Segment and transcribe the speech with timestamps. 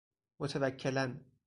[0.39, 1.17] متوکلاً